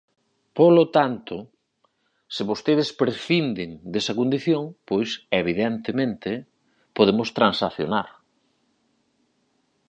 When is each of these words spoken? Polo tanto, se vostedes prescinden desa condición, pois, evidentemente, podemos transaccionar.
Polo 0.57 0.85
tanto, 0.97 1.35
se 2.35 2.41
vostedes 2.49 2.89
prescinden 3.01 3.69
desa 3.93 4.13
condición, 4.19 4.63
pois, 4.87 5.09
evidentemente, 5.41 6.31
podemos 6.97 7.29
transaccionar. 7.37 8.07